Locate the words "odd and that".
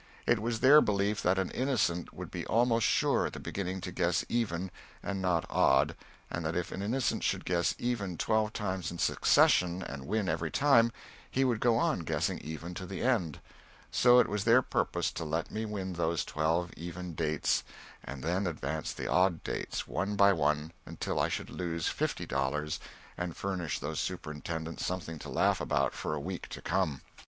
5.47-6.55